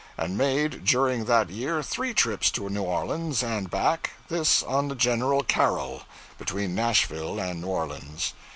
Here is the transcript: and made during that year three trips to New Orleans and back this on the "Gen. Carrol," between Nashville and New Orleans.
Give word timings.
and 0.17 0.35
made 0.35 0.83
during 0.83 1.25
that 1.25 1.51
year 1.51 1.83
three 1.83 2.11
trips 2.11 2.49
to 2.49 2.67
New 2.69 2.81
Orleans 2.81 3.43
and 3.43 3.69
back 3.69 4.13
this 4.29 4.63
on 4.63 4.87
the 4.87 4.95
"Gen. 4.95 5.21
Carrol," 5.43 6.01
between 6.39 6.73
Nashville 6.73 7.37
and 7.39 7.61
New 7.61 7.67
Orleans. 7.67 8.33